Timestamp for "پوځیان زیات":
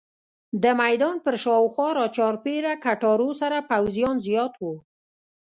3.71-4.53